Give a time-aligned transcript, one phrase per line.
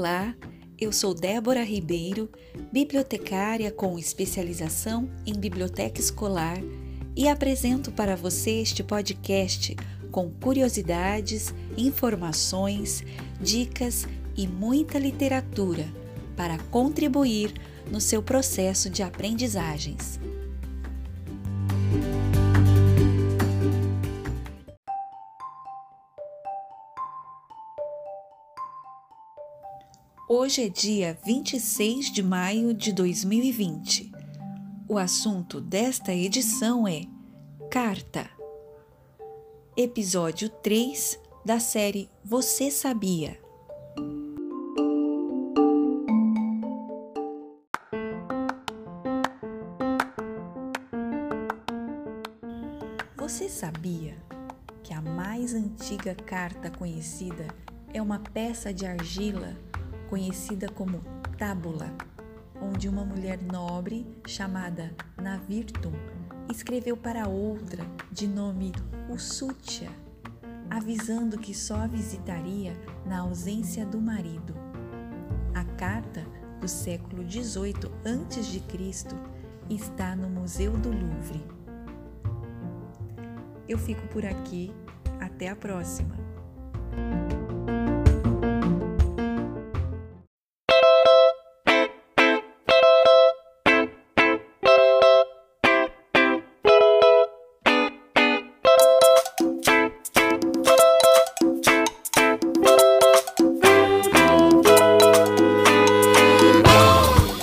[0.00, 0.34] Olá,
[0.80, 2.30] eu sou Débora Ribeiro,
[2.72, 6.56] bibliotecária com especialização em biblioteca escolar
[7.14, 9.76] e apresento para você este podcast
[10.10, 13.04] com curiosidades, informações,
[13.42, 15.86] dicas e muita literatura
[16.34, 17.52] para contribuir
[17.90, 20.18] no seu processo de aprendizagens.
[30.32, 34.12] Hoje é dia 26 de maio de 2020.
[34.88, 37.02] O assunto desta edição é
[37.68, 38.30] Carta.
[39.76, 43.40] Episódio 3 da série Você Sabia?
[53.16, 54.16] Você sabia
[54.84, 57.48] que a mais antiga carta conhecida
[57.92, 59.56] é uma peça de argila
[60.10, 61.00] conhecida como
[61.38, 61.86] tábula,
[62.60, 65.92] onde uma mulher nobre chamada Navirtum
[66.50, 68.72] escreveu para outra de nome
[69.08, 69.88] Ussútia,
[70.68, 74.52] avisando que só a visitaria na ausência do marido.
[75.54, 76.26] A carta
[76.60, 79.06] do século XVIII a.C.
[79.70, 81.42] está no Museu do Louvre.
[83.68, 84.74] Eu fico por aqui,
[85.20, 86.18] até a próxima!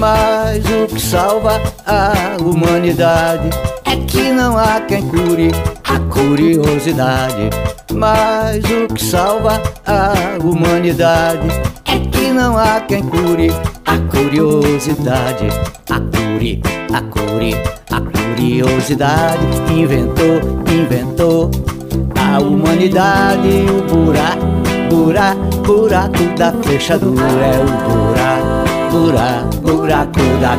[0.00, 3.50] Mas o que salva a humanidade
[3.84, 5.50] é que não há quem cure
[5.84, 7.50] a curiosidade.
[7.92, 11.46] Mas o que salva a humanidade
[11.84, 13.50] é que não há quem cure
[13.84, 15.48] a curiosidade.
[15.90, 16.62] A cure,
[16.94, 17.54] a cure,
[17.90, 21.50] a curiosidade inventou, inventou
[22.18, 23.66] a humanidade.
[23.68, 24.46] O buraco,
[24.88, 28.29] buraco, buraco da fechadura é o buraco
[29.00, 30.58] buraco, buraco da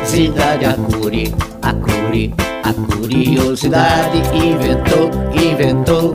[0.00, 2.34] curiosidade, a curi, a curi,
[2.64, 6.14] a curiosidade inventou, inventou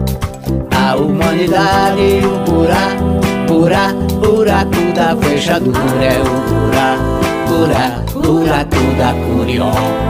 [0.75, 10.07] a humanidade, o buraco, buraco, buraco da fechadura é o buraco, buraco, da curiosidade.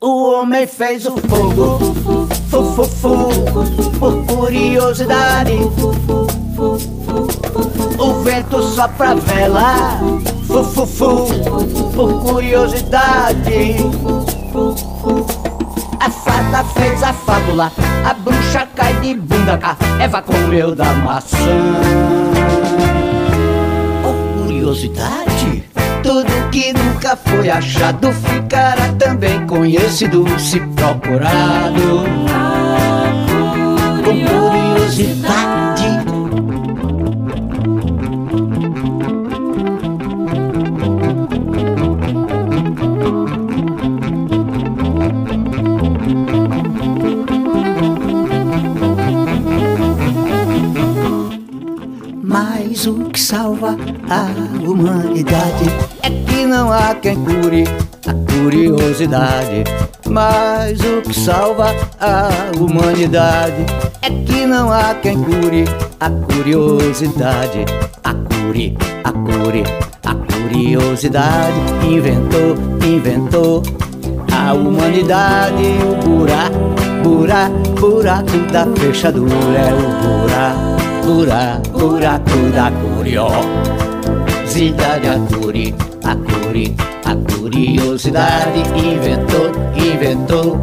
[0.00, 1.78] O homem fez o fogo,
[2.50, 3.28] fu, fu, fu,
[3.98, 5.58] por curiosidade.
[8.04, 9.98] O vento sopra vela,
[10.46, 11.26] fu, fu, fu,
[11.94, 13.76] por curiosidade.
[15.98, 17.72] A fada fez a fábula,
[18.04, 21.38] a bruxa cai de bunda cá, Eva comeu da maçã.
[24.02, 25.64] Por curiosidade,
[26.02, 32.04] tudo que nunca foi achado ficará também conhecido se procurado.
[34.04, 35.53] Com curiosidade.
[52.84, 53.78] Mas o que salva
[54.10, 55.64] a humanidade
[56.02, 57.64] é que não há quem cure
[58.06, 59.64] a curiosidade.
[60.06, 62.28] Mas o que salva a
[62.60, 63.64] humanidade
[64.02, 65.64] é que não há quem cure
[65.98, 67.64] a curiosidade.
[68.04, 69.64] A cure, a cure,
[70.04, 71.56] a curiosidade
[71.88, 72.54] inventou,
[72.86, 73.62] inventou
[74.30, 75.62] a humanidade.
[75.88, 80.73] O buraco, buraco, buraco da fechadura é o buraco
[81.04, 90.58] buraco, buraco da curiosidade, a curi, a curi, a curiosidade inventou, inventou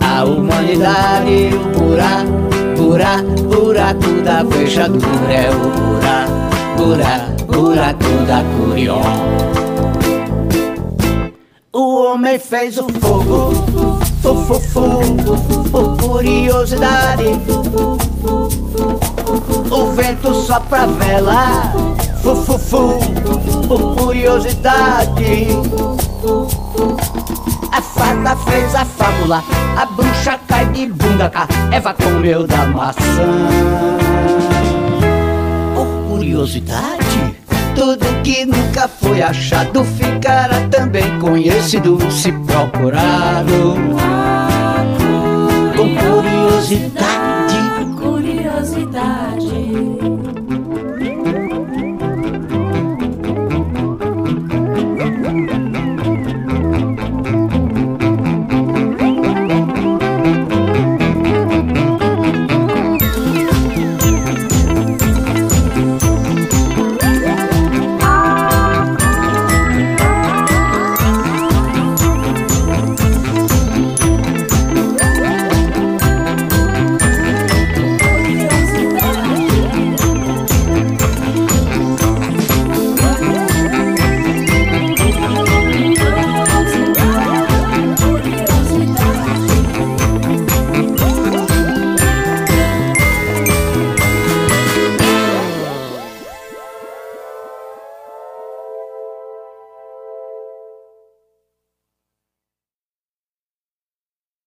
[0.00, 2.32] a humanidade, o buraco,
[2.76, 6.32] buraco, buraco da fechadura é o buraco,
[6.76, 9.36] buraco, buraco da curiosidade.
[11.72, 13.50] O homem fez o fogo,
[14.22, 14.90] fu, fu,
[15.70, 17.24] por curiosidade.
[19.70, 21.72] O vento sopra vela,
[22.22, 22.98] fu, fu, fu,
[23.66, 25.48] por curiosidade.
[27.72, 29.42] A fada fez a fábula,
[29.76, 33.48] a bruxa cai de bunda cá, Eva comeu da maçã.
[35.74, 37.36] Por curiosidade,
[37.74, 43.74] tudo que nunca foi achado ficará também conhecido se procurado.
[45.76, 47.26] Com curiosidade